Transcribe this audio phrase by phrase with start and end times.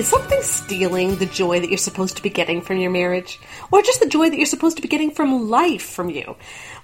[0.00, 3.38] Is something stealing the joy that you're supposed to be getting from your marriage?
[3.70, 6.36] Or just the joy that you're supposed to be getting from life from you?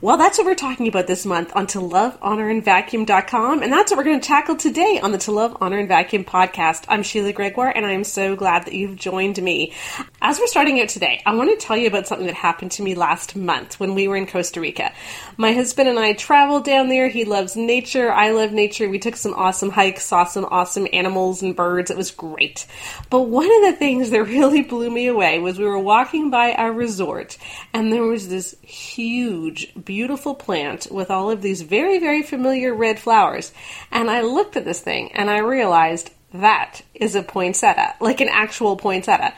[0.02, 3.72] Well, that's what we're talking about this month on To Love, Honor, and Vacuum.com, and
[3.72, 6.84] that's what we're going to tackle today on the To Love, Honor, and Vacuum podcast.
[6.86, 9.72] I'm Sheila Gregoire, and I am so glad that you've joined me.
[10.20, 12.82] As we're starting out today, I want to tell you about something that happened to
[12.82, 14.92] me last month when we were in Costa Rica.
[15.38, 17.08] My husband and I traveled down there.
[17.08, 18.12] He loves nature.
[18.12, 18.90] I love nature.
[18.90, 21.90] We took some awesome hikes, saw some awesome animals and birds.
[21.90, 22.66] It was great.
[23.08, 26.52] But one of the things that really blew me away was we were walking by
[26.52, 27.38] our resort,
[27.72, 32.98] and there was this huge, beautiful plant with all of these very, very familiar red
[32.98, 33.52] flowers.
[33.90, 38.28] And I looked at this thing and I realized that is a poinsettia, like an
[38.28, 39.32] actual poinsettia.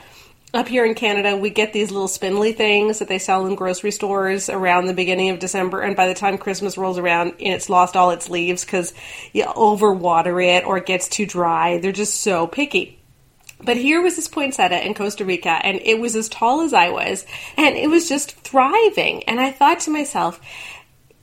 [0.51, 3.91] Up here in Canada, we get these little spindly things that they sell in grocery
[3.91, 7.95] stores around the beginning of December, and by the time Christmas rolls around, it's lost
[7.95, 8.91] all its leaves because
[9.31, 11.77] you overwater it or it gets too dry.
[11.77, 12.98] They're just so picky.
[13.61, 16.89] But here was this poinsettia in Costa Rica, and it was as tall as I
[16.89, 17.25] was,
[17.57, 19.23] and it was just thriving.
[19.23, 20.39] And I thought to myself,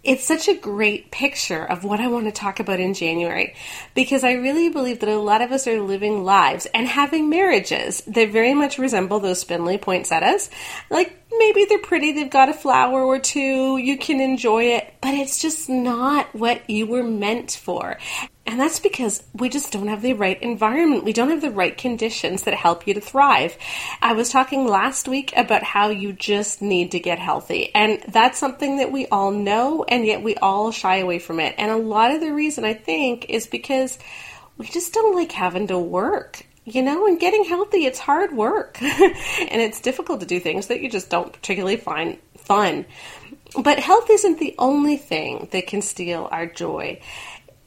[0.06, 3.56] it's such a great picture of what I want to talk about in January
[3.96, 8.02] because I really believe that a lot of us are living lives and having marriages
[8.06, 10.48] that very much resemble those spindly poinsettias.
[10.90, 15.14] Like maybe they're pretty, they've got a flower or two, you can enjoy it, but
[15.14, 17.98] it's just not what you were meant for.
[18.46, 21.02] And that's because we just don't have the right environment.
[21.02, 23.58] We don't have the right conditions that help you to thrive.
[24.00, 27.74] I was talking last week about how you just need to get healthy.
[27.74, 31.56] And that's something that we all know, and yet we all shy away from it.
[31.58, 33.98] And a lot of the reason I think is because
[34.58, 36.45] we just don't like having to work.
[36.68, 38.82] You know, and getting healthy, it's hard work.
[38.82, 39.12] and
[39.62, 42.86] it's difficult to do things that you just don't particularly find fun.
[43.62, 47.00] But health isn't the only thing that can steal our joy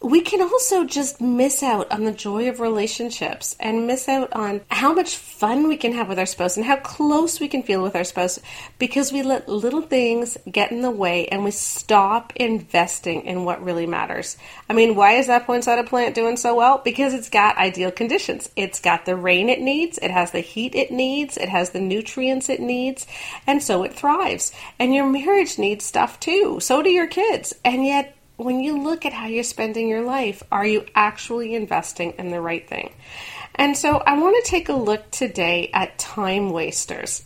[0.01, 4.61] we can also just miss out on the joy of relationships and miss out on
[4.69, 7.83] how much fun we can have with our spouse and how close we can feel
[7.83, 8.39] with our spouse
[8.77, 13.61] because we let little things get in the way and we stop investing in what
[13.61, 14.37] really matters.
[14.69, 16.77] I mean, why is that poinsettia plant doing so well?
[16.77, 18.49] Because it's got ideal conditions.
[18.55, 21.81] It's got the rain it needs, it has the heat it needs, it has the
[21.81, 23.05] nutrients it needs,
[23.45, 24.53] and so it thrives.
[24.79, 26.61] And your marriage needs stuff too.
[26.61, 27.53] So do your kids.
[27.65, 32.13] And yet, when you look at how you're spending your life, are you actually investing
[32.17, 32.93] in the right thing?
[33.55, 37.23] And so I want to take a look today at time wasters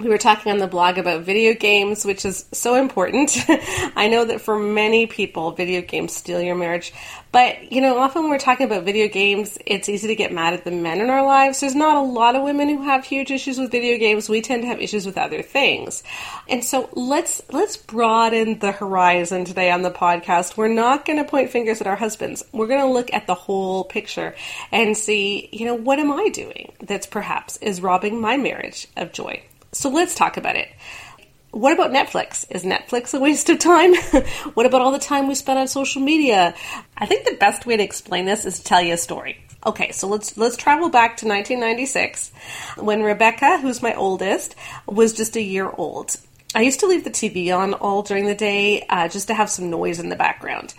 [0.00, 3.36] we were talking on the blog about video games, which is so important.
[3.96, 6.92] I know that for many people, video games steal your marriage.
[7.30, 10.52] But, you know, often when we're talking about video games, it's easy to get mad
[10.52, 11.60] at the men in our lives.
[11.60, 14.28] There's not a lot of women who have huge issues with video games.
[14.28, 16.02] We tend to have issues with other things.
[16.48, 20.56] And so let's let's broaden the horizon today on the podcast.
[20.56, 22.44] We're not going to point fingers at our husbands.
[22.52, 24.34] We're going to look at the whole picture
[24.72, 29.12] and see, you know, what am I doing that's perhaps is robbing my marriage of
[29.12, 29.42] joy?
[29.74, 30.68] So let's talk about it.
[31.50, 32.46] What about Netflix?
[32.50, 33.94] Is Netflix a waste of time?
[34.54, 36.54] what about all the time we spend on social media?
[36.96, 39.44] I think the best way to explain this is to tell you a story.
[39.66, 42.32] Okay, so let's let's travel back to 1996
[42.76, 44.54] when Rebecca, who's my oldest,
[44.86, 46.16] was just a year old.
[46.54, 49.50] I used to leave the TV on all during the day uh, just to have
[49.50, 50.74] some noise in the background.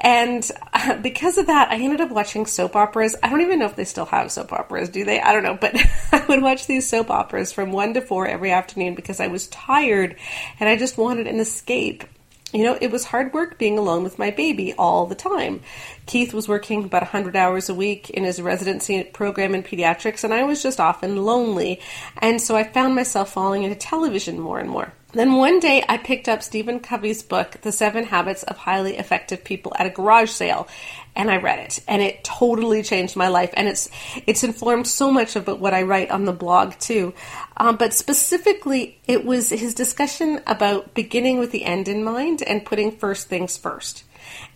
[0.00, 3.16] And uh, because of that, I ended up watching soap operas.
[3.22, 5.20] I don't even know if they still have soap operas, do they?
[5.20, 5.56] I don't know.
[5.60, 5.76] But
[6.12, 9.46] I would watch these soap operas from 1 to 4 every afternoon because I was
[9.48, 10.16] tired
[10.60, 12.04] and I just wanted an escape.
[12.52, 15.60] You know, it was hard work being alone with my baby all the time.
[16.06, 20.32] Keith was working about 100 hours a week in his residency program in pediatrics, and
[20.32, 21.80] I was just often lonely.
[22.18, 24.92] And so I found myself falling into television more and more.
[25.14, 29.44] Then one day I picked up Stephen Covey's book, The Seven Habits of Highly Effective
[29.44, 30.66] People, at a garage sale,
[31.14, 33.50] and I read it, and it totally changed my life.
[33.54, 33.88] And it's
[34.26, 37.14] it's informed so much of what I write on the blog too.
[37.56, 42.66] Um, but specifically, it was his discussion about beginning with the end in mind and
[42.66, 44.02] putting first things first.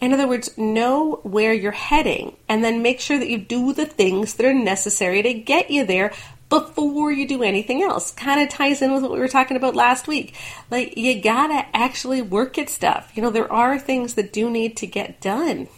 [0.01, 3.87] In other words, know where you're heading and then make sure that you do the
[3.87, 6.13] things that are necessary to get you there
[6.49, 8.11] before you do anything else.
[8.13, 10.35] Kind of ties in with what we were talking about last week.
[10.71, 13.13] Like, you gotta actually work at stuff.
[13.15, 15.69] You know, there are things that do need to get done.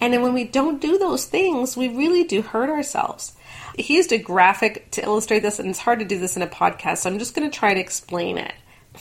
[0.00, 3.32] And then when we don't do those things, we really do hurt ourselves.
[3.76, 6.46] He used a graphic to illustrate this, and it's hard to do this in a
[6.46, 8.52] podcast, so I'm just to try to explain it.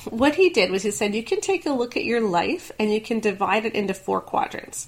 [0.09, 2.93] What he did was he said, You can take a look at your life and
[2.93, 4.87] you can divide it into four quadrants.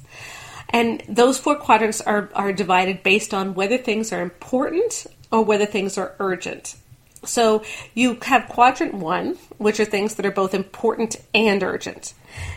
[0.69, 5.65] And those four quadrants are, are divided based on whether things are important or whether
[5.65, 6.75] things are urgent.
[7.23, 7.63] So
[7.93, 12.13] you have quadrant one, which are things that are both important and urgent.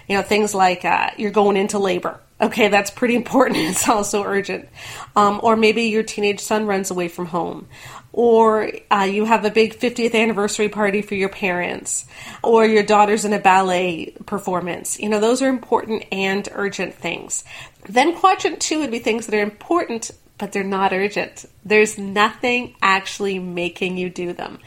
[0.08, 2.20] You know, things like uh, you're going into labor.
[2.40, 3.58] Okay, that's pretty important.
[3.58, 4.68] It's also urgent.
[5.14, 7.68] Um, or maybe your teenage son runs away from home.
[8.12, 12.06] Or uh, you have a big 50th anniversary party for your parents.
[12.42, 14.98] Or your daughter's in a ballet performance.
[14.98, 17.44] You know, those are important and urgent things.
[17.88, 21.44] Then quadrant two would be things that are important but they're not urgent.
[21.64, 24.58] There's nothing actually making you do them.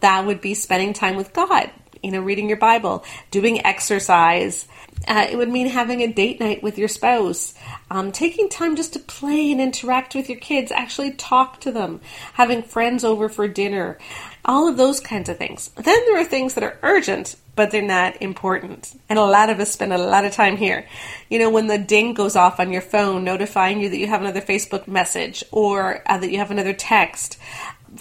[0.00, 1.70] That would be spending time with God,
[2.02, 4.66] you know, reading your Bible, doing exercise.
[5.06, 7.54] Uh, it would mean having a date night with your spouse,
[7.90, 12.00] um, taking time just to play and interact with your kids, actually talk to them,
[12.34, 13.98] having friends over for dinner,
[14.44, 15.68] all of those kinds of things.
[15.76, 18.98] Then there are things that are urgent, but they're not important.
[19.08, 20.86] And a lot of us spend a lot of time here.
[21.28, 24.20] You know, when the ding goes off on your phone notifying you that you have
[24.20, 27.38] another Facebook message or uh, that you have another text,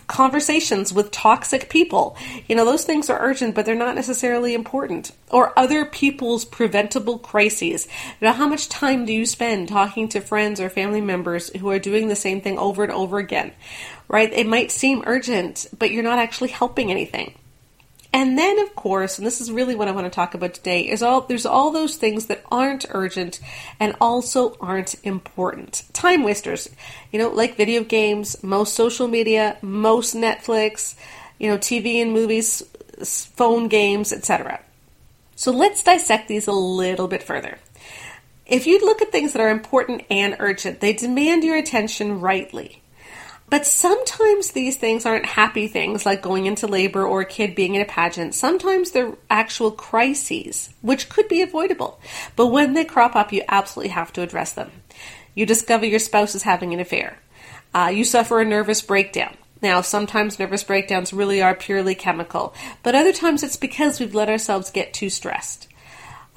[0.08, 2.16] conversations with toxic people.
[2.48, 5.12] You know, those things are urgent, but they're not necessarily important.
[5.30, 7.88] Or other people's preventable crises.
[8.20, 11.70] You know, how much time do you spend talking to friends or family members who
[11.70, 13.52] are doing the same thing over and over again?
[14.08, 14.32] Right?
[14.32, 17.34] It might seem urgent, but you're not actually helping anything.
[18.13, 20.90] And then, of course, and this is really what I want to talk about today,
[20.90, 23.40] is all there's all those things that aren't urgent
[23.80, 25.84] and also aren't important.
[25.94, 26.69] Time wasters,
[27.12, 30.96] you know, like video games, most social media, most Netflix,
[31.40, 32.62] you know, TV and movies,
[33.06, 34.60] phone games, etc.
[35.36, 37.60] So let's dissect these a little bit further.
[38.46, 42.81] If you look at things that are important and urgent, they demand your attention rightly.
[43.51, 47.75] But sometimes these things aren't happy things like going into labor or a kid being
[47.75, 48.33] in a pageant.
[48.33, 52.00] Sometimes they're actual crises, which could be avoidable.
[52.38, 54.71] But when they crop up, you absolutely have to address them.
[55.36, 57.19] You discover your spouse is having an affair.
[57.74, 59.36] Uh, you suffer a nervous breakdown.
[59.62, 62.53] Now, sometimes nervous breakdowns really are purely chemical,
[62.83, 65.68] but other times it's because we've let ourselves get too stressed.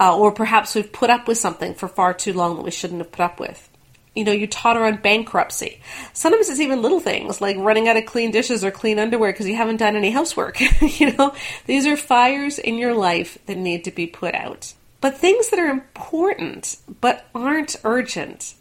[0.01, 3.01] Uh, or perhaps we've put up with something for far too long that we shouldn't
[3.01, 3.71] have put up with
[4.15, 5.81] you know, you totter on bankruptcy.
[6.13, 9.49] Sometimes it's even little things like running out of clean dishes or clean underwear because
[9.49, 10.61] you haven't done any housework.
[10.81, 11.35] you know,
[11.67, 14.73] these are fires in your life that need to be put out.
[15.01, 18.55] But things that are important but aren't urgent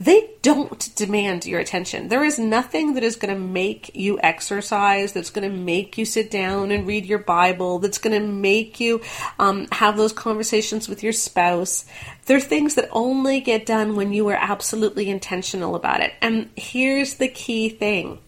[0.00, 2.08] they don't demand your attention.
[2.08, 6.04] There is nothing that is going to make you exercise, that's going to make you
[6.04, 9.00] sit down and read your Bible, that's going to make you
[9.38, 11.84] um, have those conversations with your spouse.
[12.26, 16.12] They're things that only get done when you are absolutely intentional about it.
[16.20, 18.18] And here's the key thing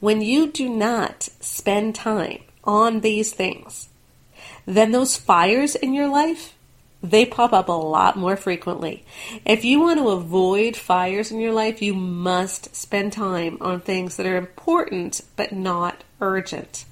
[0.00, 3.88] when you do not spend time on these things,
[4.66, 6.54] then those fires in your life
[7.02, 9.04] they pop up a lot more frequently.
[9.44, 14.16] If you want to avoid fires in your life, you must spend time on things
[14.16, 16.84] that are important but not urgent.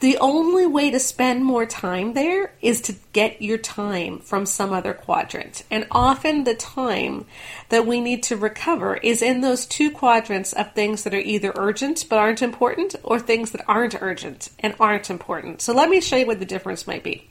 [0.00, 4.72] The only way to spend more time there is to get your time from some
[4.72, 5.64] other quadrant.
[5.72, 7.26] And often the time
[7.68, 11.52] that we need to recover is in those two quadrants of things that are either
[11.56, 15.62] urgent but aren't important or things that aren't urgent and aren't important.
[15.62, 17.27] So let me show you what the difference might be.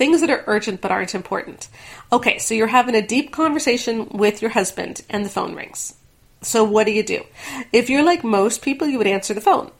[0.00, 1.68] Things that are urgent but aren't important.
[2.10, 5.94] Okay, so you're having a deep conversation with your husband and the phone rings.
[6.40, 7.22] So what do you do?
[7.70, 9.70] If you're like most people, you would answer the phone.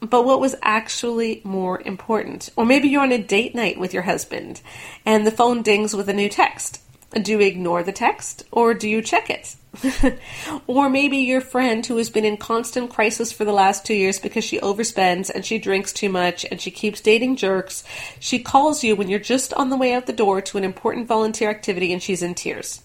[0.00, 2.50] But what was actually more important?
[2.56, 4.60] Or maybe you're on a date night with your husband
[5.06, 6.82] and the phone dings with a new text.
[7.12, 9.56] Do you ignore the text or do you check it?
[10.66, 14.20] or maybe your friend who has been in constant crisis for the last two years
[14.20, 17.82] because she overspends and she drinks too much and she keeps dating jerks.
[18.20, 21.08] She calls you when you're just on the way out the door to an important
[21.08, 22.82] volunteer activity and she's in tears.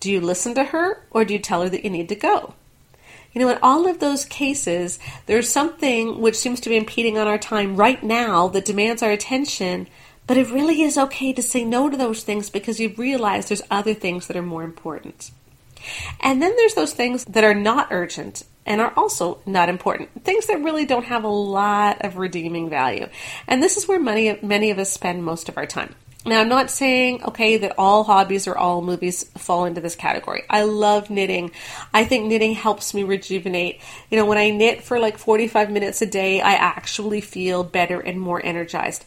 [0.00, 2.54] Do you listen to her or do you tell her that you need to go?
[3.32, 7.26] You know, in all of those cases, there's something which seems to be impeding on
[7.26, 9.88] our time right now that demands our attention
[10.26, 13.62] but it really is okay to say no to those things because you realize there's
[13.70, 15.30] other things that are more important.
[16.20, 20.24] And then there's those things that are not urgent and are also not important.
[20.24, 23.08] Things that really don't have a lot of redeeming value.
[23.46, 25.94] And this is where many, many of us spend most of our time.
[26.26, 30.44] Now, I'm not saying, okay, that all hobbies or all movies fall into this category.
[30.48, 31.50] I love knitting.
[31.92, 33.82] I think knitting helps me rejuvenate.
[34.10, 38.00] You know, when I knit for like 45 minutes a day, I actually feel better
[38.00, 39.04] and more energized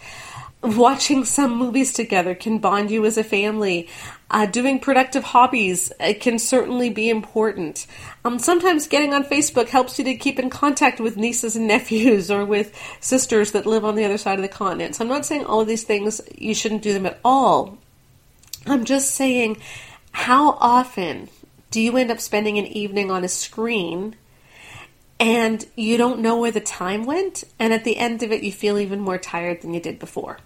[0.64, 3.88] watching some movies together can bond you as a family.
[4.30, 7.88] Uh, doing productive hobbies it can certainly be important.
[8.26, 12.30] Um, sometimes getting on Facebook helps you to keep in contact with nieces and nephews
[12.30, 14.96] or with sisters that live on the other side of the continent.
[14.96, 17.78] So I'm not saying all of these things you shouldn't do them at all.
[18.66, 19.58] I'm just saying,
[20.12, 21.30] how often
[21.72, 24.16] do you end up spending an evening on a screen
[25.20, 28.52] and you don't know where the time went, and at the end of it, you
[28.52, 30.38] feel even more tired than you did before.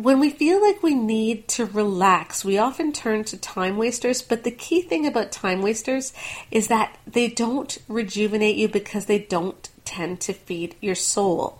[0.00, 4.44] When we feel like we need to relax, we often turn to time wasters, but
[4.44, 6.14] the key thing about time wasters
[6.50, 11.58] is that they don't rejuvenate you because they don't tend to feed your soul.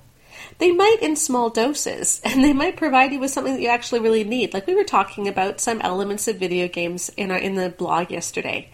[0.56, 4.00] They might in small doses, and they might provide you with something that you actually
[4.00, 4.54] really need.
[4.54, 8.10] Like we were talking about some elements of video games in our in the blog
[8.10, 8.70] yesterday.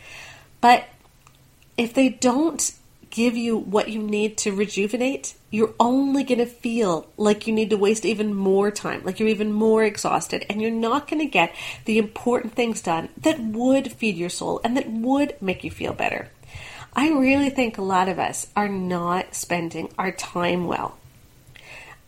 [0.61, 0.85] But
[1.77, 2.73] if they don't
[3.11, 7.71] give you what you need to rejuvenate, you're only going to feel like you need
[7.71, 11.27] to waste even more time, like you're even more exhausted, and you're not going to
[11.27, 15.71] get the important things done that would feed your soul and that would make you
[15.71, 16.29] feel better.
[16.95, 20.97] I really think a lot of us are not spending our time well.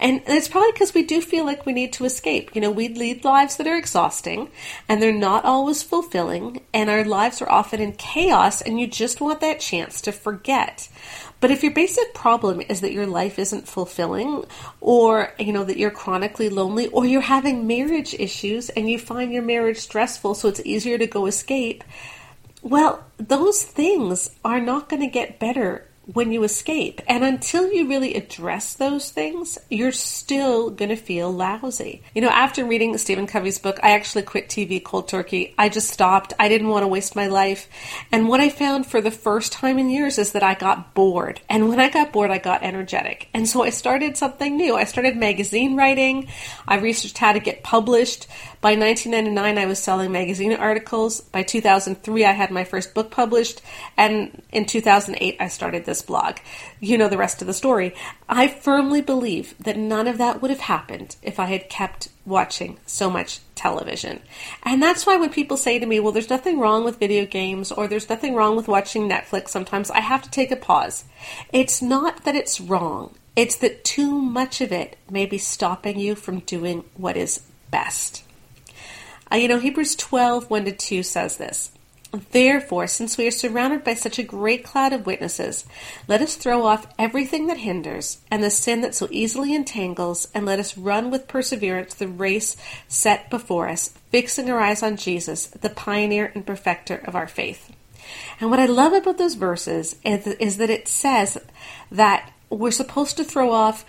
[0.00, 2.54] And it's probably because we do feel like we need to escape.
[2.54, 4.48] You know, we lead lives that are exhausting
[4.88, 9.20] and they're not always fulfilling, and our lives are often in chaos, and you just
[9.20, 10.88] want that chance to forget.
[11.40, 14.44] But if your basic problem is that your life isn't fulfilling,
[14.80, 19.32] or, you know, that you're chronically lonely, or you're having marriage issues and you find
[19.32, 21.82] your marriage stressful, so it's easier to go escape,
[22.62, 27.02] well, those things are not going to get better when you escape.
[27.06, 32.02] And until you really address those things, you're still going to feel lousy.
[32.14, 35.54] You know, after reading Stephen Covey's book, I actually quit TV cold turkey.
[35.58, 36.32] I just stopped.
[36.38, 37.68] I didn't want to waste my life.
[38.10, 41.42] And what I found for the first time in years is that I got bored.
[41.48, 43.28] And when I got bored, I got energetic.
[43.34, 44.76] And so I started something new.
[44.76, 46.28] I started magazine writing.
[46.66, 48.26] I researched how to get published.
[48.60, 51.20] By 1999, I was selling magazine articles.
[51.20, 53.60] By 2003, I had my first book published.
[53.96, 56.36] And in 2008, I started this blog.
[56.80, 57.94] You know the rest of the story.
[58.28, 62.78] I firmly believe that none of that would have happened if I had kept watching
[62.86, 64.20] so much television.
[64.62, 67.72] And that's why when people say to me, well, there's nothing wrong with video games
[67.72, 71.04] or there's nothing wrong with watching Netflix, sometimes I have to take a pause.
[71.52, 73.14] It's not that it's wrong.
[73.36, 78.24] It's that too much of it may be stopping you from doing what is best.
[79.30, 81.70] Uh, you know, Hebrews 12, 1 to 2 says this.
[82.10, 85.66] Therefore, since we are surrounded by such a great cloud of witnesses,
[86.06, 90.46] let us throw off everything that hinders and the sin that so easily entangles, and
[90.46, 92.56] let us run with perseverance the race
[92.88, 97.70] set before us, fixing our eyes on Jesus, the pioneer and perfecter of our faith.
[98.40, 101.36] And what I love about those verses is, that it says
[101.90, 103.84] that we're supposed to throw off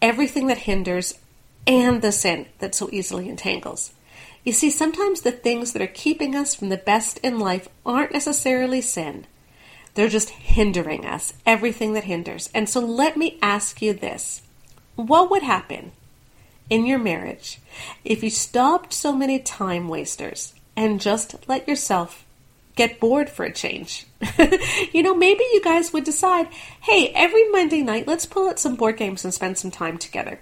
[0.00, 1.18] everything that hinders
[1.66, 3.92] and the sin that so easily entangles.
[4.44, 8.12] You see, sometimes the things that are keeping us from the best in life aren't
[8.12, 9.26] necessarily sin.
[9.94, 12.50] They're just hindering us, everything that hinders.
[12.54, 14.42] And so let me ask you this
[14.94, 15.92] What would happen
[16.70, 17.58] in your marriage
[18.04, 22.24] if you stopped so many time wasters and just let yourself
[22.76, 24.06] get bored for a change?
[24.92, 26.46] you know, maybe you guys would decide
[26.82, 30.38] hey, every Monday night, let's pull out some board games and spend some time together.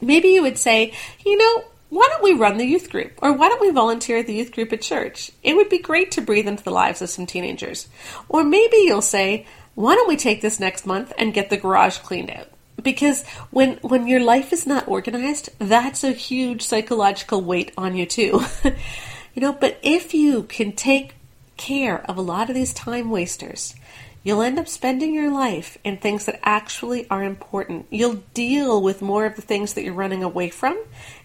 [0.00, 0.92] Maybe you would say,
[1.26, 3.18] you know, why don't we run the youth group?
[3.20, 5.32] Or why don't we volunteer at the youth group at church?
[5.42, 7.88] It would be great to breathe into the lives of some teenagers.
[8.28, 11.98] Or maybe you'll say, why don't we take this next month and get the garage
[11.98, 12.48] cleaned out?
[12.80, 18.06] Because when when your life is not organized, that's a huge psychological weight on you
[18.06, 18.42] too.
[18.64, 21.14] you know, but if you can take
[21.58, 23.74] care of a lot of these time wasters,
[24.22, 27.86] You'll end up spending your life in things that actually are important.
[27.88, 30.78] You'll deal with more of the things that you're running away from,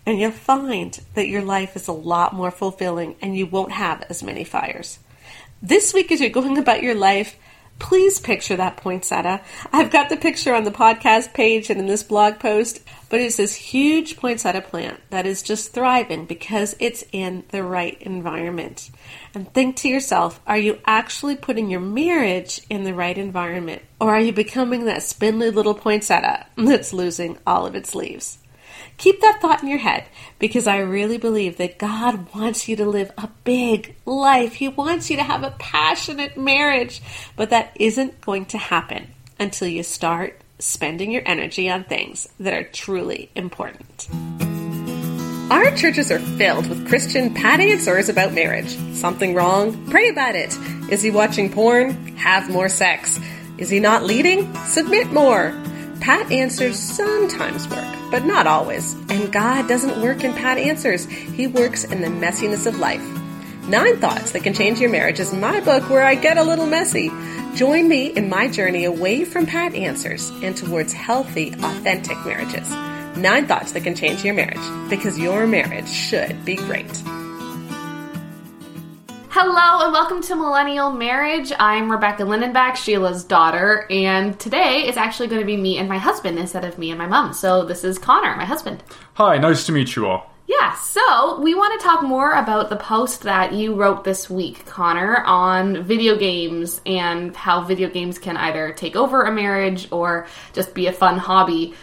[0.05, 4.03] and you'll find that your life is a lot more fulfilling and you won't have
[4.09, 4.99] as many fires.
[5.61, 7.37] This week, as you're going about your life,
[7.79, 9.41] please picture that poinsettia.
[9.73, 13.37] I've got the picture on the podcast page and in this blog post, but it's
[13.37, 18.89] this huge poinsettia plant that is just thriving because it's in the right environment.
[19.33, 23.81] And think to yourself, are you actually putting your marriage in the right environment?
[23.99, 28.37] Or are you becoming that spindly little poinsettia that's losing all of its leaves?
[28.97, 30.05] Keep that thought in your head
[30.39, 34.53] because I really believe that God wants you to live a big life.
[34.53, 37.01] He wants you to have a passionate marriage,
[37.35, 39.07] but that isn't going to happen
[39.39, 44.07] until you start spending your energy on things that are truly important.
[45.51, 48.75] Our churches are filled with Christian pat answers about marriage.
[48.93, 49.89] Something wrong?
[49.89, 50.57] Pray about it.
[50.89, 51.91] Is he watching porn?
[52.15, 53.19] Have more sex.
[53.57, 54.51] Is he not leading?
[54.65, 55.53] Submit more.
[56.01, 58.93] Pat answers sometimes work, but not always.
[59.09, 61.05] And God doesn't work in pat answers.
[61.05, 63.03] He works in the messiness of life.
[63.67, 66.67] Nine Thoughts That Can Change Your Marriage is my book where I get a little
[66.67, 67.09] messy.
[67.55, 72.69] Join me in my journey away from pat answers and towards healthy, authentic marriages.
[73.17, 76.91] Nine thoughts that can change your marriage because your marriage should be great.
[79.37, 81.51] Hello and welcome to Millennial Marriage.
[81.59, 85.97] I'm Rebecca Lindenbach, Sheila's daughter, and today is actually going to be me and my
[85.97, 87.33] husband instead of me and my mom.
[87.33, 88.81] So this is Connor, my husband.
[89.15, 90.31] Hi, nice to meet you all.
[90.47, 94.65] Yeah, so we want to talk more about the post that you wrote this week,
[94.67, 100.27] Connor, on video games and how video games can either take over a marriage or
[100.53, 101.73] just be a fun hobby.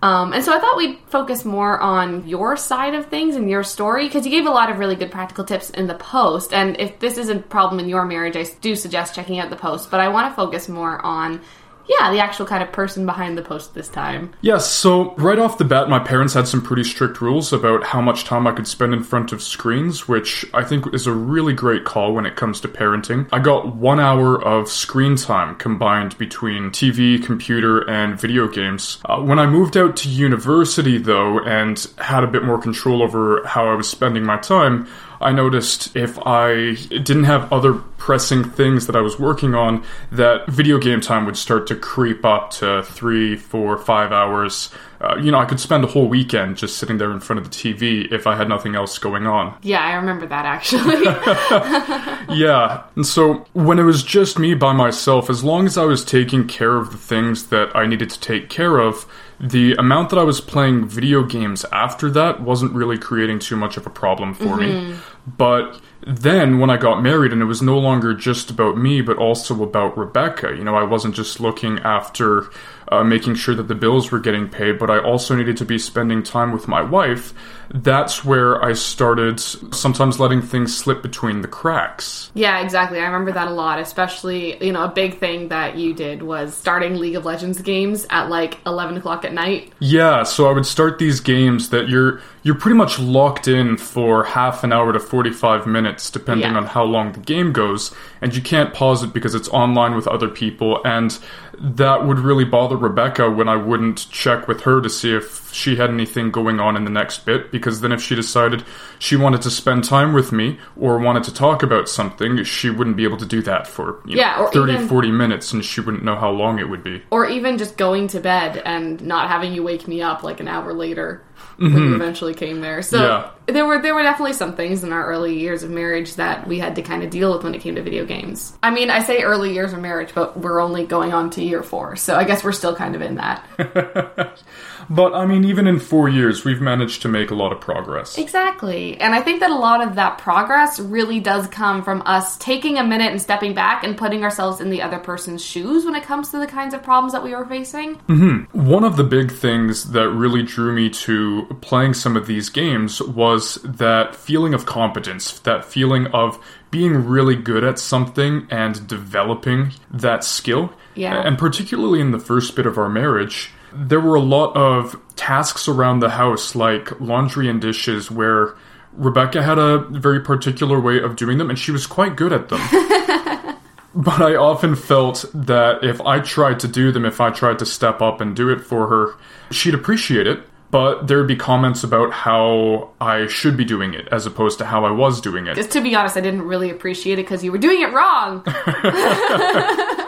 [0.00, 3.64] Um, and so I thought we'd focus more on your side of things and your
[3.64, 6.52] story because you gave a lot of really good practical tips in the post.
[6.52, 9.56] And if this is a problem in your marriage, I do suggest checking out the
[9.56, 9.90] post.
[9.90, 11.40] But I want to focus more on
[11.88, 14.34] yeah, the actual kind of person behind the post this time.
[14.42, 18.00] Yes, so right off the bat, my parents had some pretty strict rules about how
[18.00, 21.54] much time I could spend in front of screens, which I think is a really
[21.54, 23.28] great call when it comes to parenting.
[23.32, 28.98] I got one hour of screen time combined between TV, computer, and video games.
[29.06, 33.42] Uh, when I moved out to university, though, and had a bit more control over
[33.46, 34.86] how I was spending my time,
[35.20, 40.48] I noticed if I didn't have other pressing things that I was working on, that
[40.48, 44.70] video game time would start to creep up to three, four, five hours.
[45.00, 47.50] Uh, you know, I could spend a whole weekend just sitting there in front of
[47.50, 49.56] the TV if I had nothing else going on.
[49.62, 51.04] Yeah, I remember that actually.
[52.38, 56.04] yeah, and so when it was just me by myself, as long as I was
[56.04, 59.06] taking care of the things that I needed to take care of,
[59.40, 63.76] the amount that I was playing video games after that wasn't really creating too much
[63.76, 64.90] of a problem for mm-hmm.
[64.90, 64.96] me.
[65.36, 69.18] But then when I got married and it was no longer just about me, but
[69.18, 72.48] also about Rebecca, you know, I wasn't just looking after
[72.90, 75.78] uh, making sure that the bills were getting paid, but I also needed to be
[75.78, 77.32] spending time with my wife.
[77.70, 82.30] That's where I started sometimes letting things slip between the cracks.
[82.34, 82.98] Yeah, exactly.
[82.98, 86.54] I remember that a lot, especially, you know, a big thing that you did was
[86.54, 89.70] starting League of Legends games at like 11 o'clock at night.
[89.80, 94.24] Yeah, so I would start these games that you're you're pretty much locked in for
[94.24, 96.56] half an hour to 45 minutes depending yeah.
[96.56, 100.06] on how long the game goes and you can't pause it because it's online with
[100.06, 101.18] other people and
[101.60, 105.76] that would really bother Rebecca when I wouldn't check with her to see if she
[105.76, 107.50] had anything going on in the next bit.
[107.50, 108.64] Because then, if she decided
[108.98, 112.96] she wanted to spend time with me or wanted to talk about something, she wouldn't
[112.96, 116.04] be able to do that for yeah, know, 30, even, 40 minutes and she wouldn't
[116.04, 117.02] know how long it would be.
[117.10, 120.48] Or even just going to bed and not having you wake me up like an
[120.48, 121.22] hour later
[121.58, 121.74] mm-hmm.
[121.74, 122.82] when we eventually came there.
[122.82, 123.30] So yeah.
[123.48, 126.58] There were there were definitely some things in our early years of marriage that we
[126.58, 128.56] had to kind of deal with when it came to video games.
[128.62, 131.62] I mean, I say early years of marriage, but we're only going on to year
[131.62, 134.38] four, so I guess we're still kind of in that.
[134.90, 138.16] But I mean, even in four years, we've managed to make a lot of progress.
[138.16, 138.98] Exactly.
[139.00, 142.78] And I think that a lot of that progress really does come from us taking
[142.78, 146.04] a minute and stepping back and putting ourselves in the other person's shoes when it
[146.04, 147.96] comes to the kinds of problems that we were facing.
[147.96, 148.68] Mm-hmm.
[148.68, 153.02] One of the big things that really drew me to playing some of these games
[153.02, 156.38] was that feeling of competence, that feeling of
[156.70, 160.72] being really good at something and developing that skill.
[160.94, 161.20] Yeah.
[161.20, 165.68] And particularly in the first bit of our marriage, there were a lot of tasks
[165.68, 168.54] around the house, like laundry and dishes, where
[168.92, 172.48] Rebecca had a very particular way of doing them, and she was quite good at
[172.48, 172.60] them.
[173.94, 177.66] but I often felt that if I tried to do them, if I tried to
[177.66, 179.14] step up and do it for her,
[179.50, 180.40] she'd appreciate it.
[180.70, 184.84] But there'd be comments about how I should be doing it as opposed to how
[184.84, 185.54] I was doing it.
[185.54, 188.44] Just to be honest, I didn't really appreciate it because you were doing it wrong.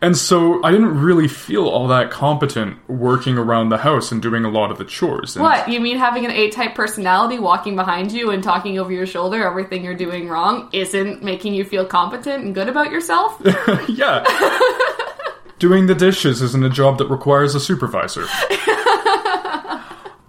[0.00, 4.44] And so I didn't really feel all that competent working around the house and doing
[4.44, 5.34] a lot of the chores.
[5.34, 5.68] And what?
[5.68, 9.44] You mean having an A type personality walking behind you and talking over your shoulder
[9.44, 13.40] everything you're doing wrong isn't making you feel competent and good about yourself?
[13.88, 14.24] yeah.
[15.58, 18.26] doing the dishes isn't a job that requires a supervisor.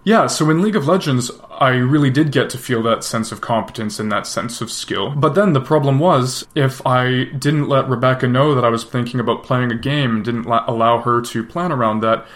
[0.02, 3.42] Yeah, so in League of Legends, I really did get to feel that sense of
[3.42, 5.10] competence and that sense of skill.
[5.10, 9.20] But then the problem was, if I didn't let Rebecca know that I was thinking
[9.20, 12.26] about playing a game didn't la- allow her to plan around that,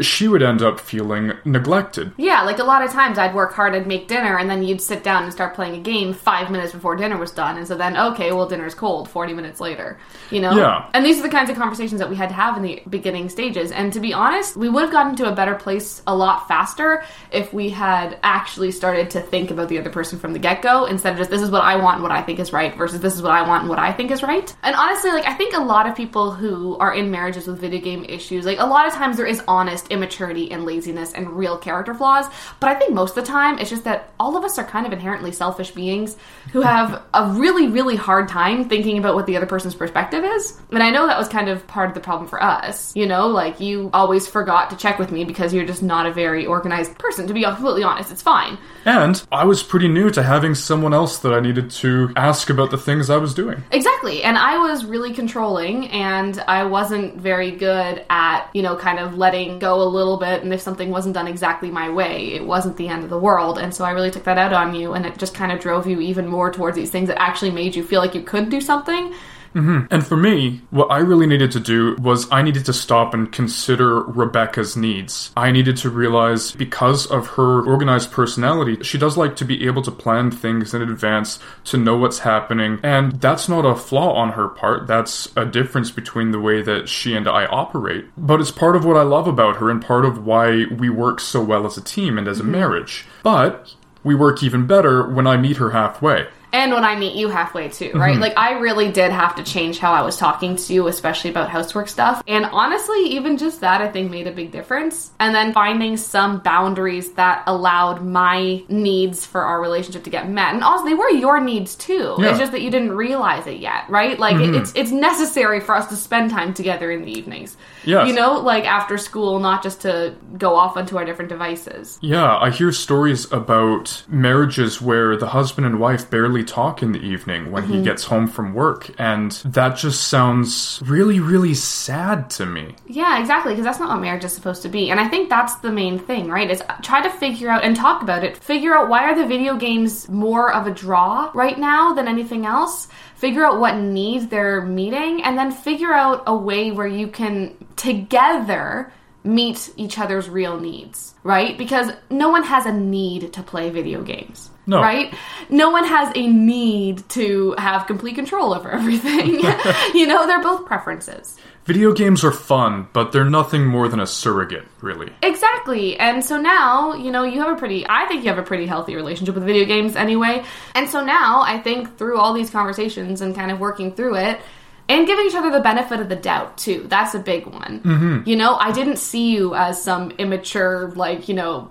[0.00, 2.12] she would end up feeling neglected.
[2.16, 4.80] Yeah, like a lot of times I'd work hard, I'd make dinner, and then you'd
[4.80, 7.56] sit down and start playing a game five minutes before dinner was done.
[7.56, 9.98] And so then, okay, well, dinner's cold 40 minutes later.
[10.30, 10.56] You know?
[10.56, 10.88] Yeah.
[10.94, 13.28] And these are the kinds of conversations that we had to have in the beginning
[13.28, 13.72] stages.
[13.72, 17.04] And to be honest, we would have gotten to a better place a lot faster
[17.30, 20.86] if we had actually started to think about the other person from the get go
[20.86, 23.00] instead of just this is what I want and what I think is right versus
[23.00, 24.54] this is what I want and what I think is right.
[24.62, 27.80] And honestly, like, I think a lot of people who are in marriages with video
[27.80, 31.30] game issues, like, a lot of times there is honest honest immaturity and laziness and
[31.30, 32.26] real character flaws.
[32.60, 34.86] But I think most of the time it's just that all of us are kind
[34.86, 36.16] of inherently selfish beings
[36.52, 40.60] who have a really, really hard time thinking about what the other person's perspective is.
[40.70, 42.94] And I know that was kind of part of the problem for us.
[42.94, 46.12] You know, like you always forgot to check with me because you're just not a
[46.12, 47.26] very organized person.
[47.26, 48.58] To be completely honest, it's fine.
[48.84, 52.70] And I was pretty new to having someone else that I needed to ask about
[52.70, 53.62] the things I was doing.
[53.70, 54.22] Exactly.
[54.22, 59.18] And I was really controlling and I wasn't very good at, you know, kind of
[59.18, 60.42] letting go a little bit.
[60.42, 63.58] And if something wasn't done exactly my way, it wasn't the end of the world.
[63.58, 65.86] And so I really took that out on you and it just kind of drove
[65.86, 68.60] you even more towards these things that actually made you feel like you could do
[68.60, 69.14] something
[69.54, 69.92] Mm-hmm.
[69.92, 73.30] And for me, what I really needed to do was I needed to stop and
[73.32, 75.32] consider Rebecca's needs.
[75.36, 79.82] I needed to realize because of her organized personality, she does like to be able
[79.82, 84.32] to plan things in advance, to know what's happening, and that's not a flaw on
[84.32, 84.86] her part.
[84.86, 88.06] That's a difference between the way that she and I operate.
[88.16, 91.20] But it's part of what I love about her and part of why we work
[91.20, 92.52] so well as a team and as a mm-hmm.
[92.52, 93.06] marriage.
[93.22, 96.28] But we work even better when I meet her halfway.
[96.52, 98.12] And when I meet you halfway too, right?
[98.12, 98.22] Mm-hmm.
[98.22, 101.48] Like I really did have to change how I was talking to you, especially about
[101.48, 102.22] housework stuff.
[102.26, 105.10] And honestly, even just that I think made a big difference.
[105.20, 110.54] And then finding some boundaries that allowed my needs for our relationship to get met.
[110.54, 112.16] And also they were your needs too.
[112.18, 112.30] Yeah.
[112.30, 114.18] It's just that you didn't realize it yet, right?
[114.18, 114.54] Like it- mm-hmm.
[114.54, 117.56] it's it's necessary for us to spend time together in the evenings.
[117.84, 118.08] Yes.
[118.08, 121.98] You know, like after school, not just to go off onto our different devices.
[122.02, 127.00] Yeah, I hear stories about marriages where the husband and wife barely talk in the
[127.00, 127.84] evening when he mm-hmm.
[127.84, 132.74] gets home from work, and that just sounds really, really sad to me.
[132.86, 134.90] Yeah, exactly, because that's not what marriage is supposed to be.
[134.90, 136.50] And I think that's the main thing, right?
[136.50, 138.36] Is try to figure out and talk about it.
[138.36, 142.46] Figure out why are the video games more of a draw right now than anything
[142.46, 142.88] else?
[143.16, 147.54] Figure out what needs they're meeting and then figure out a way where you can
[147.76, 148.92] together
[149.24, 151.58] meet each other's real needs, right?
[151.58, 154.50] Because no one has a need to play video games.
[154.70, 154.80] No.
[154.80, 155.12] Right?
[155.48, 159.40] No one has a need to have complete control over everything.
[159.94, 161.36] you know, they're both preferences.
[161.64, 165.12] Video games are fun, but they're nothing more than a surrogate, really.
[165.22, 165.98] Exactly.
[165.98, 168.66] And so now, you know, you have a pretty, I think you have a pretty
[168.66, 170.44] healthy relationship with video games anyway.
[170.76, 174.40] And so now, I think through all these conversations and kind of working through it,
[174.88, 176.84] and giving each other the benefit of the doubt too.
[176.88, 177.80] That's a big one.
[177.80, 178.28] Mm-hmm.
[178.28, 181.70] You know, I didn't see you as some immature, like, you know,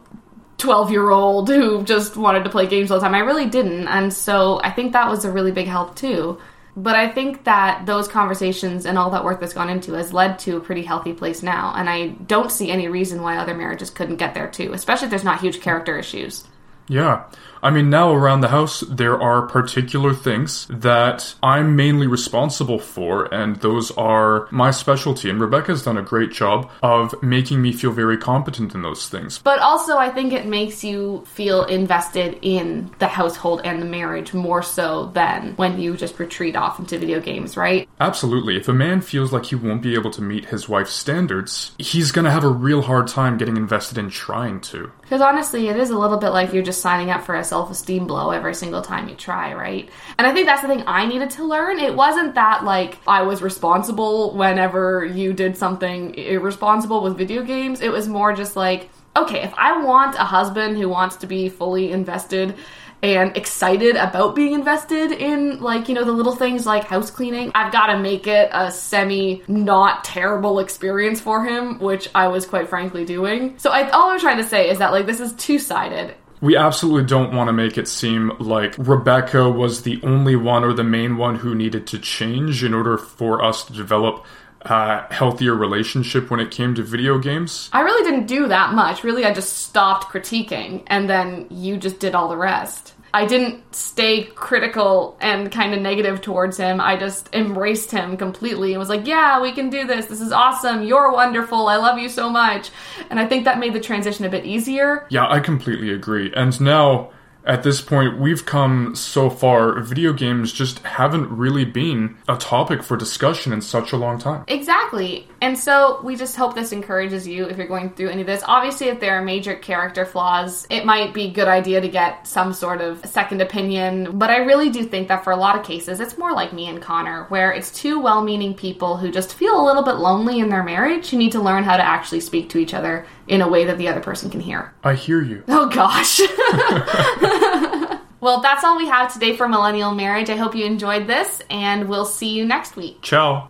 [0.60, 3.16] 12 year old who just wanted to play games all the time.
[3.16, 3.88] I really didn't.
[3.88, 6.40] And so I think that was a really big help too.
[6.76, 10.40] But I think that those conversations and all that work that's gone into has led
[10.40, 11.74] to a pretty healthy place now.
[11.76, 15.10] And I don't see any reason why other marriages couldn't get there too, especially if
[15.10, 16.46] there's not huge character issues.
[16.90, 17.24] Yeah.
[17.62, 23.26] I mean, now around the house, there are particular things that I'm mainly responsible for,
[23.34, 25.30] and those are my specialty.
[25.30, 29.40] And Rebecca's done a great job of making me feel very competent in those things.
[29.40, 34.34] But also, I think it makes you feel invested in the household and the marriage
[34.34, 37.90] more so than when you just retreat off into video games, right?
[38.00, 38.56] Absolutely.
[38.56, 42.12] If a man feels like he won't be able to meet his wife's standards, he's
[42.12, 44.92] gonna have a real hard time getting invested in trying to.
[45.02, 47.70] Because honestly, it is a little bit like you're just signing up for a self
[47.72, 49.90] esteem blow every single time you try, right?
[50.18, 51.80] And I think that's the thing I needed to learn.
[51.80, 57.82] It wasn't that like I was responsible whenever you did something irresponsible with video games.
[57.82, 61.50] It was more just like, okay, if I want a husband who wants to be
[61.50, 62.56] fully invested
[63.02, 67.52] and excited about being invested in like you know the little things like house cleaning
[67.56, 72.46] i've got to make it a semi not terrible experience for him which i was
[72.46, 75.34] quite frankly doing so I, all i'm trying to say is that like this is
[75.34, 80.64] two-sided We absolutely don't want to make it seem like Rebecca was the only one
[80.64, 84.26] or the main one who needed to change in order for us to develop
[84.62, 87.70] a healthier relationship when it came to video games.
[87.72, 92.00] i really didn't do that much really i just stopped critiquing and then you just
[92.00, 96.80] did all the rest I didn't stay critical and kind of negative towards him.
[96.80, 100.06] I just embraced him completely and was like, yeah, we can do this.
[100.06, 100.84] This is awesome.
[100.84, 101.68] You're wonderful.
[101.68, 102.70] I love you so much.
[103.10, 105.08] And I think that made the transition a bit easier.
[105.10, 106.32] Yeah, I completely agree.
[106.36, 107.12] And now,
[107.50, 112.84] at this point, we've come so far, video games just haven't really been a topic
[112.84, 114.44] for discussion in such a long time.
[114.48, 115.28] Exactly.
[115.42, 118.44] And so we just hope this encourages you if you're going through any of this.
[118.46, 122.28] Obviously, if there are major character flaws, it might be a good idea to get
[122.28, 124.20] some sort of second opinion.
[124.20, 126.68] But I really do think that for a lot of cases, it's more like me
[126.68, 130.40] and Connor, where it's two well meaning people who just feel a little bit lonely
[130.40, 133.42] in their marriage who need to learn how to actually speak to each other in
[133.42, 134.74] a way that the other person can hear.
[134.84, 135.44] I hear you.
[135.48, 136.20] Oh gosh.
[138.20, 140.30] well, that's all we have today for Millennial Marriage.
[140.30, 143.02] I hope you enjoyed this, and we'll see you next week.
[143.04, 143.50] Ciao.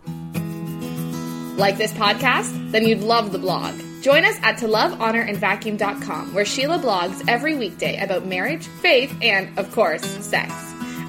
[1.56, 2.70] Like this podcast?
[2.70, 3.74] Then you'd love the blog.
[4.02, 10.02] Join us at toLoveHonorAndVacuum.com, where Sheila blogs every weekday about marriage, faith, and, of course,
[10.24, 10.52] sex.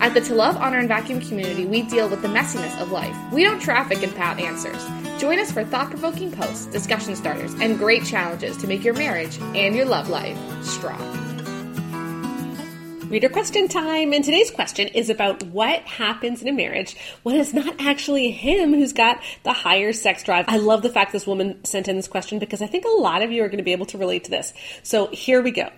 [0.01, 3.15] At the To Love, Honor, and Vacuum community, we deal with the messiness of life.
[3.31, 4.83] We don't traffic in pat answers.
[5.21, 9.37] Join us for thought provoking posts, discussion starters, and great challenges to make your marriage
[9.53, 10.99] and your love life strong.
[13.07, 17.53] Reader question time, and today's question is about what happens in a marriage when it's
[17.53, 20.45] not actually him who's got the higher sex drive.
[20.47, 23.21] I love the fact this woman sent in this question because I think a lot
[23.21, 24.53] of you are going to be able to relate to this.
[24.81, 25.69] So here we go.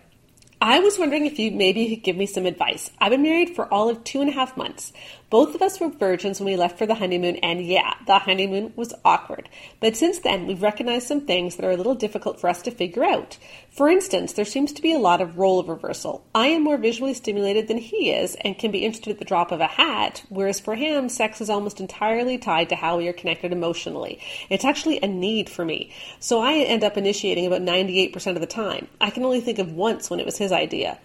[0.61, 2.89] I was wondering if you maybe could give me some advice.
[2.97, 4.93] I've been married for all of two and a half months.
[5.33, 8.71] Both of us were virgins when we left for the honeymoon, and yeah, the honeymoon
[8.75, 9.49] was awkward.
[9.79, 12.69] But since then, we've recognized some things that are a little difficult for us to
[12.69, 13.39] figure out.
[13.71, 16.23] For instance, there seems to be a lot of role reversal.
[16.35, 19.51] I am more visually stimulated than he is and can be interested at the drop
[19.51, 23.13] of a hat, whereas for him, sex is almost entirely tied to how we are
[23.13, 24.19] connected emotionally.
[24.51, 25.91] It's actually a need for me.
[26.19, 28.87] So I end up initiating about 98% of the time.
[29.01, 30.99] I can only think of once when it was his idea.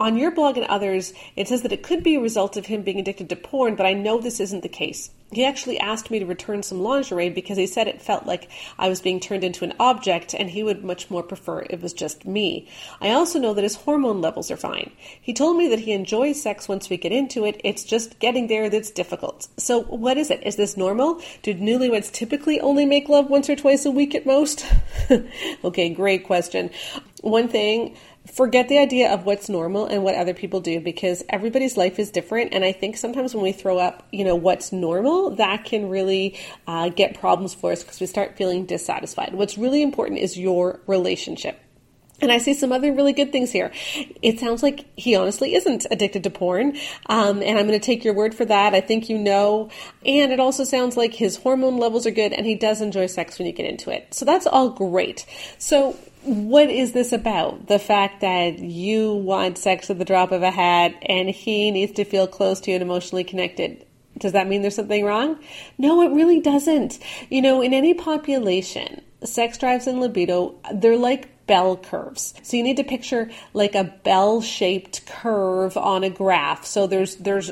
[0.00, 2.82] On your blog and others, it says that it could be a result of him
[2.82, 5.10] being addicted to porn, but I know this isn't the case.
[5.30, 8.88] He actually asked me to return some lingerie because he said it felt like I
[8.88, 12.24] was being turned into an object and he would much more prefer it was just
[12.24, 12.66] me.
[13.00, 14.90] I also know that his hormone levels are fine.
[15.20, 18.46] He told me that he enjoys sex once we get into it, it's just getting
[18.46, 19.48] there that's difficult.
[19.58, 20.42] So, what is it?
[20.46, 21.20] Is this normal?
[21.42, 24.64] Do newlyweds typically only make love once or twice a week at most?
[25.64, 26.70] okay, great question.
[27.20, 27.96] One thing
[28.32, 32.10] forget the idea of what's normal and what other people do because everybody's life is
[32.10, 32.52] different.
[32.54, 36.38] And i think sometimes when we throw up you know what's normal that can really
[36.66, 39.34] uh, get problems for us because we start feeling dissatisfied.
[39.34, 41.60] What's really important is your relationship
[42.20, 43.70] and I see some other really good things here.
[44.22, 46.76] It sounds like he honestly isn't addicted to porn.
[47.06, 48.74] Um, and I'm going to take your word for that.
[48.74, 49.70] I think you know.
[50.04, 53.38] And it also sounds like his hormone levels are good and he does enjoy sex
[53.38, 54.14] when you get into it.
[54.14, 55.26] So that's all great.
[55.58, 55.92] So
[56.24, 57.68] what is this about?
[57.68, 61.92] The fact that you want sex at the drop of a hat and he needs
[61.92, 63.84] to feel close to you and emotionally connected.
[64.18, 65.38] Does that mean there's something wrong?
[65.78, 66.98] No, it really doesn't.
[67.30, 72.34] You know, in any population, sex drives and libido, they're like bell curves.
[72.42, 76.64] So you need to picture like a bell-shaped curve on a graph.
[76.64, 77.50] So there's there's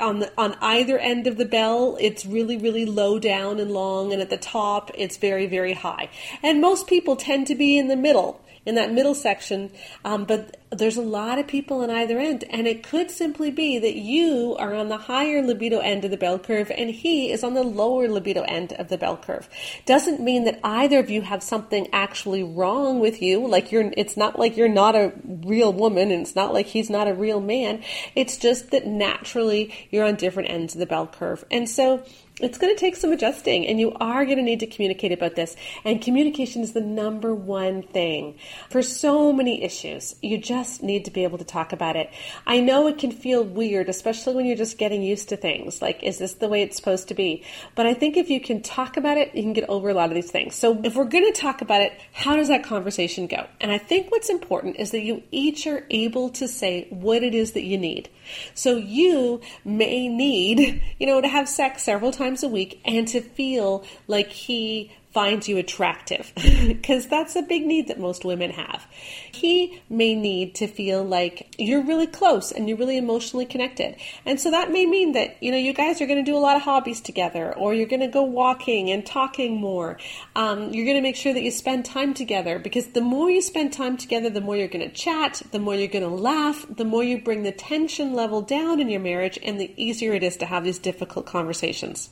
[0.00, 4.12] on the, on either end of the bell, it's really really low down and long
[4.12, 6.08] and at the top it's very very high.
[6.42, 9.70] And most people tend to be in the middle in that middle section.
[10.04, 13.78] Um, but there's a lot of people on either end, and it could simply be
[13.78, 17.44] that you are on the higher libido end of the bell curve and he is
[17.44, 19.48] on the lower libido end of the bell curve.
[19.86, 23.46] Doesn't mean that either of you have something actually wrong with you.
[23.46, 26.90] Like you're, it's not like you're not a real woman and it's not like he's
[26.90, 27.82] not a real man.
[28.14, 31.44] It's just that naturally you're on different ends of the bell curve.
[31.50, 32.04] And so
[32.38, 35.36] it's going to take some adjusting and you are going to need to communicate about
[35.36, 35.56] this.
[35.84, 40.14] And communication is the number one thing for so many issues.
[40.20, 42.10] You just need to be able to talk about it.
[42.46, 46.02] I know it can feel weird especially when you're just getting used to things like
[46.02, 47.42] is this the way it's supposed to be?
[47.74, 50.10] But i think if you can talk about it you can get over a lot
[50.10, 50.54] of these things.
[50.56, 53.46] So if we're going to talk about it how does that conversation go?
[53.62, 57.34] And i think what's important is that you each are able to say what it
[57.34, 58.10] is that you need.
[58.52, 63.06] So you may need you know to have sex several times times a week and
[63.06, 66.30] to feel like he finds you attractive
[66.68, 68.86] because that's a big need that most women have.
[69.32, 73.96] He may need to feel like you're really close and you're really emotionally connected.
[74.26, 76.44] And so that may mean that, you know, you guys are going to do a
[76.46, 79.96] lot of hobbies together or you're going to go walking and talking more.
[80.34, 83.40] Um, you're going to make sure that you spend time together because the more you
[83.40, 86.66] spend time together, the more you're going to chat, the more you're going to laugh,
[86.68, 90.22] the more you bring the tension level down in your marriage, and the easier it
[90.22, 92.10] is to have these difficult conversations.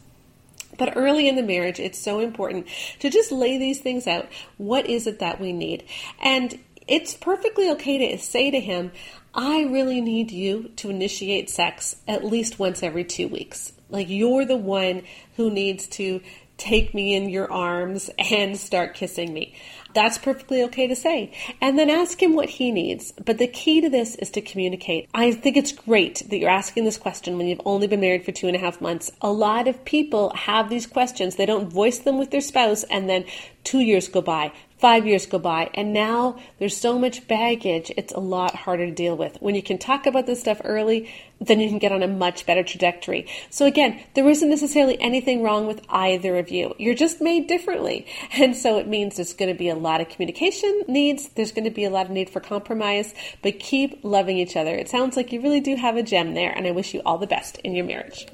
[0.76, 2.66] But early in the marriage, it's so important
[3.00, 4.28] to just lay these things out.
[4.56, 5.84] What is it that we need?
[6.22, 8.92] And it's perfectly okay to say to him,
[9.34, 13.72] I really need you to initiate sex at least once every two weeks.
[13.88, 15.02] Like you're the one
[15.36, 16.20] who needs to
[16.64, 19.54] take me in your arms and start kissing me.
[19.92, 21.32] That's perfectly okay to say.
[21.60, 23.12] And then ask him what he needs.
[23.12, 25.08] But the key to this is to communicate.
[25.14, 28.32] I think it's great that you're asking this question when you've only been married for
[28.32, 29.12] two and a half months.
[29.20, 31.36] A lot of people have these questions.
[31.36, 33.24] They don't voice them with their spouse and then
[33.62, 34.52] two years go by,
[34.84, 38.92] Five years go by, and now there's so much baggage, it's a lot harder to
[38.92, 39.38] deal with.
[39.40, 42.44] When you can talk about this stuff early, then you can get on a much
[42.44, 43.26] better trajectory.
[43.48, 46.74] So, again, there isn't necessarily anything wrong with either of you.
[46.78, 48.06] You're just made differently.
[48.38, 51.64] And so it means there's going to be a lot of communication needs, there's going
[51.64, 54.76] to be a lot of need for compromise, but keep loving each other.
[54.76, 57.16] It sounds like you really do have a gem there, and I wish you all
[57.16, 58.26] the best in your marriage.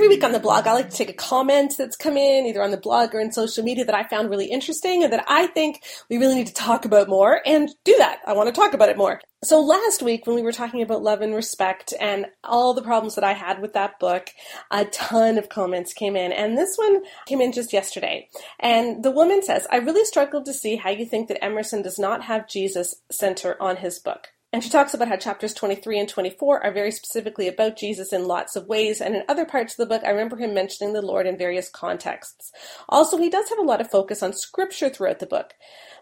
[0.00, 2.70] Week on the blog, I like to take a comment that's come in either on
[2.70, 5.82] the blog or in social media that I found really interesting and that I think
[6.10, 8.20] we really need to talk about more and do that.
[8.26, 9.20] I want to talk about it more.
[9.42, 13.14] So last week when we were talking about love and respect and all the problems
[13.14, 14.28] that I had with that book,
[14.70, 18.28] a ton of comments came in and this one came in just yesterday.
[18.60, 21.98] And the woman says, I really struggled to see how you think that Emerson does
[21.98, 24.28] not have Jesus center on his book.
[24.56, 28.24] And she talks about how chapters 23 and 24 are very specifically about Jesus in
[28.24, 29.02] lots of ways.
[29.02, 31.68] And in other parts of the book, I remember him mentioning the Lord in various
[31.68, 32.52] contexts.
[32.88, 35.52] Also, he does have a lot of focus on scripture throughout the book.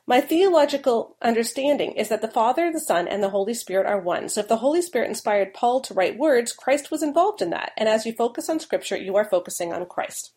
[0.06, 4.28] My theological understanding is that the Father, the Son, and the Holy Spirit are one.
[4.28, 7.72] So if the Holy Spirit inspired Paul to write words, Christ was involved in that.
[7.76, 10.32] And as you focus on scripture, you are focusing on Christ.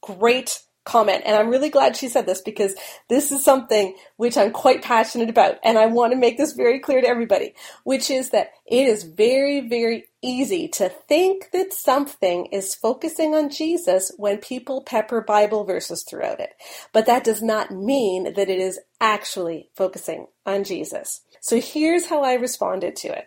[0.00, 1.22] Great comment.
[1.24, 2.74] And I'm really glad she said this because
[3.08, 5.58] this is something which I'm quite passionate about.
[5.62, 9.04] And I want to make this very clear to everybody, which is that it is
[9.04, 15.64] very, very easy to think that something is focusing on Jesus when people pepper Bible
[15.64, 16.50] verses throughout it.
[16.92, 21.22] But that does not mean that it is actually focusing on Jesus.
[21.40, 23.26] So here's how I responded to it.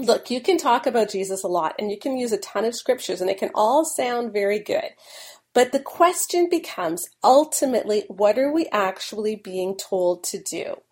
[0.00, 2.74] Look, you can talk about Jesus a lot and you can use a ton of
[2.74, 4.90] scriptures and it can all sound very good.
[5.54, 10.82] But the question becomes ultimately, what are we actually being told to do?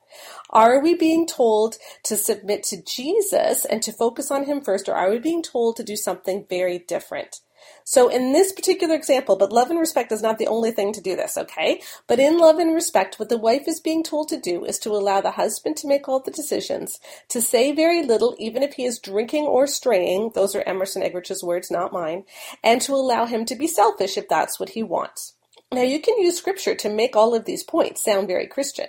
[0.51, 4.95] Are we being told to submit to Jesus and to focus on Him first, or
[4.95, 7.41] are we being told to do something very different?
[7.85, 11.01] So in this particular example, but love and respect is not the only thing to
[11.01, 11.81] do this, okay?
[12.07, 14.91] But in love and respect, what the wife is being told to do is to
[14.91, 18.85] allow the husband to make all the decisions, to say very little, even if he
[18.85, 22.25] is drinking or straying, those are Emerson Eggerich's words, not mine,
[22.65, 25.36] and to allow him to be selfish if that's what he wants.
[25.73, 28.87] Now, you can use scripture to make all of these points sound very Christian.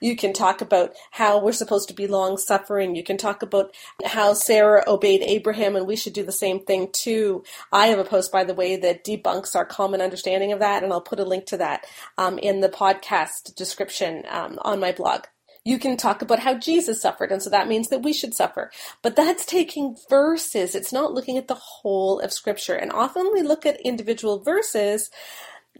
[0.00, 2.94] You can talk about how we're supposed to be long suffering.
[2.94, 6.90] You can talk about how Sarah obeyed Abraham and we should do the same thing
[6.92, 7.42] too.
[7.72, 10.92] I have a post, by the way, that debunks our common understanding of that, and
[10.92, 15.24] I'll put a link to that um, in the podcast description um, on my blog.
[15.64, 18.70] You can talk about how Jesus suffered, and so that means that we should suffer.
[19.00, 20.74] But that's taking verses.
[20.74, 22.74] It's not looking at the whole of Scripture.
[22.74, 25.08] And often we look at individual verses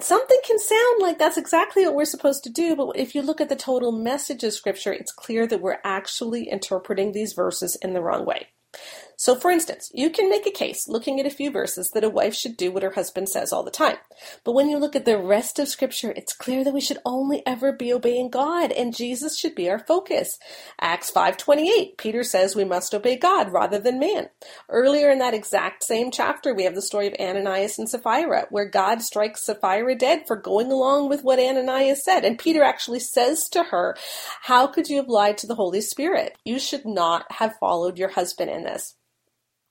[0.01, 3.41] something can sound like that's exactly what we're supposed to do, but if you look
[3.41, 7.93] at the total message of Scripture, it's clear that we're actually interpreting these verses in
[7.93, 8.49] the wrong way.
[9.25, 12.11] So, for instance, you can make a case looking at a few verses that a
[12.11, 13.99] wife should do what her husband says all the time.
[14.43, 17.41] But when you look at the rest of Scripture, it's clear that we should only
[17.47, 20.41] ever be obeying God, and Jesus should be our focus.
[20.81, 24.29] Acts 5:28, Peter says we must obey God rather than man.
[24.69, 28.69] Earlier in that exact same chapter, we have the story of Ananias and Sapphira, where
[28.69, 33.49] God strikes Sapphira dead for going along with what Ananias said, and Peter actually says
[33.51, 33.95] to her,
[34.41, 36.37] "How could you have lied to the Holy Spirit?
[36.45, 38.97] You should not have followed your husband in this."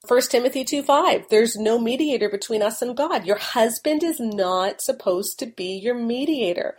[0.07, 3.23] 1 Timothy 2 5, there's no mediator between us and God.
[3.25, 6.75] Your husband is not supposed to be your mediator.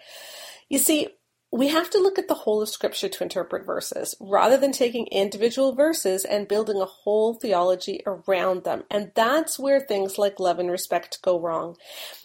[0.68, 1.08] You see,
[1.52, 5.06] we have to look at the whole of Scripture to interpret verses, rather than taking
[5.06, 8.82] individual verses and building a whole theology around them.
[8.90, 11.76] And that's where things like love and respect go wrong.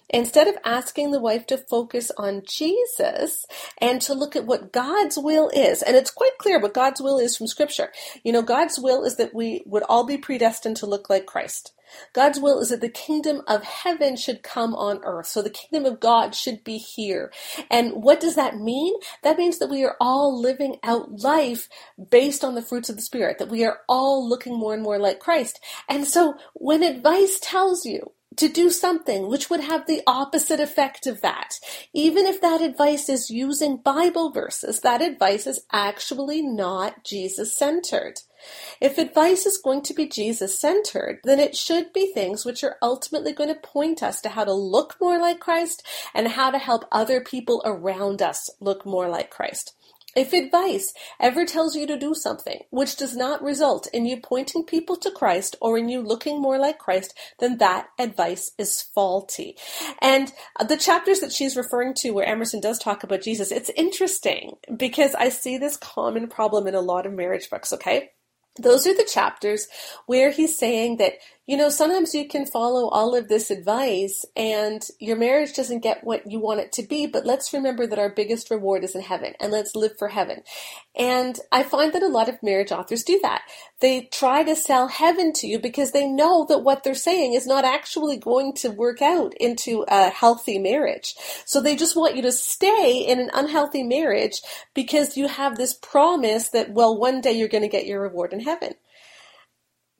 [0.09, 3.45] Instead of asking the wife to focus on Jesus
[3.79, 7.17] and to look at what God's will is, and it's quite clear what God's will
[7.17, 7.91] is from Scripture.
[8.23, 11.73] You know, God's will is that we would all be predestined to look like Christ.
[12.13, 15.27] God's will is that the kingdom of heaven should come on earth.
[15.27, 17.31] So the kingdom of God should be here.
[17.69, 18.93] And what does that mean?
[19.23, 21.69] That means that we are all living out life
[22.09, 24.99] based on the fruits of the Spirit, that we are all looking more and more
[24.99, 25.59] like Christ.
[25.87, 31.07] And so when advice tells you to do something which would have the opposite effect
[31.07, 31.55] of that.
[31.93, 38.19] Even if that advice is using Bible verses, that advice is actually not Jesus centered.
[38.79, 42.77] If advice is going to be Jesus centered, then it should be things which are
[42.81, 46.59] ultimately going to point us to how to look more like Christ and how to
[46.59, 49.73] help other people around us look more like Christ.
[50.15, 54.63] If advice ever tells you to do something which does not result in you pointing
[54.63, 59.57] people to Christ or in you looking more like Christ, then that advice is faulty.
[60.01, 60.31] And
[60.67, 65.13] the chapters that she's referring to where Emerson does talk about Jesus, it's interesting because
[65.13, 68.09] I see this common problem in a lot of marriage books, okay?
[68.59, 69.67] Those are the chapters
[70.07, 71.13] where he's saying that
[71.47, 76.03] you know, sometimes you can follow all of this advice and your marriage doesn't get
[76.03, 79.01] what you want it to be, but let's remember that our biggest reward is in
[79.01, 80.41] heaven and let's live for heaven.
[80.93, 83.43] And I find that a lot of marriage authors do that.
[83.79, 87.47] They try to sell heaven to you because they know that what they're saying is
[87.47, 91.15] not actually going to work out into a healthy marriage.
[91.45, 94.41] So they just want you to stay in an unhealthy marriage
[94.73, 98.33] because you have this promise that, well, one day you're going to get your reward
[98.33, 98.73] in heaven.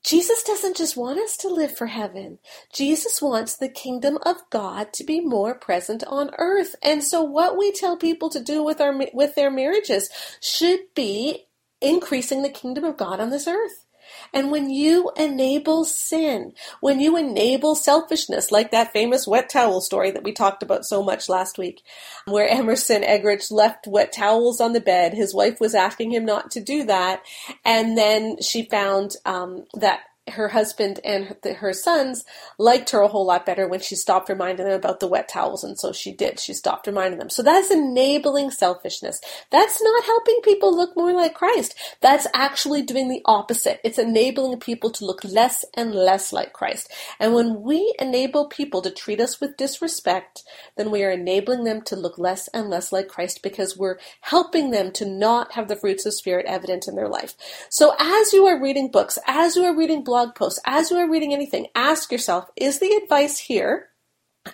[0.07, 2.39] Jesus doesn't just want us to live for heaven.
[2.73, 6.75] Jesus wants the kingdom of God to be more present on earth.
[6.81, 10.09] And so what we tell people to do with our with their marriages
[10.41, 11.47] should be
[11.81, 13.86] increasing the kingdom of God on this earth.
[14.33, 20.11] And when you enable sin, when you enable selfishness, like that famous wet towel story
[20.11, 21.83] that we talked about so much last week,
[22.25, 26.51] where Emerson Eggerichs left wet towels on the bed, his wife was asking him not
[26.51, 27.21] to do that,
[27.63, 32.25] and then she found um, that her husband and her sons
[32.57, 35.63] liked her a whole lot better when she stopped reminding them about the wet towels,
[35.63, 36.39] and so she did.
[36.39, 37.29] She stopped reminding them.
[37.29, 39.19] So that's enabling selfishness.
[39.51, 41.75] That's not helping people look more like Christ.
[42.01, 43.79] That's actually doing the opposite.
[43.83, 46.91] It's enabling people to look less and less like Christ.
[47.19, 50.43] And when we enable people to treat us with disrespect,
[50.75, 54.71] then we are enabling them to look less and less like Christ because we're helping
[54.71, 57.33] them to not have the fruits of Spirit evident in their life.
[57.69, 60.97] So as you are reading books, as you are reading blogs, blog post, as you
[60.97, 63.89] are reading anything, ask yourself, is the advice here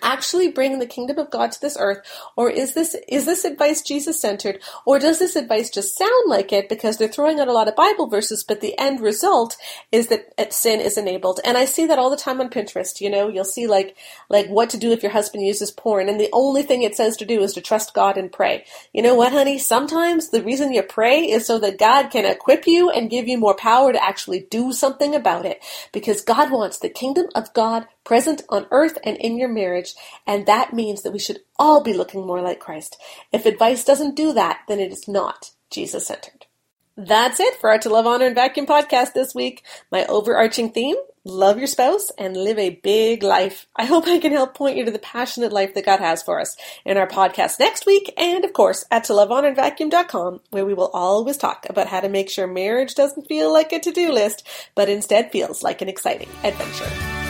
[0.02, 1.98] actually bring the kingdom of God to this earth?
[2.36, 4.62] Or is this is this advice Jesus centered?
[4.84, 7.76] Or does this advice just sound like it because they're throwing out a lot of
[7.76, 9.56] Bible verses but the end result
[9.92, 11.40] is that sin is enabled?
[11.44, 13.28] And I see that all the time on Pinterest you know?
[13.28, 13.96] You'll see like
[14.28, 17.16] like what to do if your husband uses porn and the only thing it says
[17.18, 18.64] to do is to trust God and pray.
[18.92, 19.58] You know what honey?
[19.58, 23.38] Sometimes the reason you pray is so that God can equip you and give you
[23.38, 25.62] more power to actually do something about it.
[25.92, 29.94] Because God wants the kingdom of God present on earth and in your marriage,
[30.26, 33.00] and that means that we should all be looking more like Christ.
[33.32, 36.46] If advice doesn't do that, then it is not Jesus centered.
[36.96, 39.64] That's it for our To Love, Honor, and Vacuum podcast this week.
[39.90, 43.66] My overarching theme love your spouse and live a big life.
[43.74, 46.38] I hope I can help point you to the passionate life that God has for
[46.40, 51.36] us in our podcast next week, and of course at tolovehonorandvacuum.com, where we will always
[51.36, 54.88] talk about how to make sure marriage doesn't feel like a to do list, but
[54.88, 57.23] instead feels like an exciting adventure.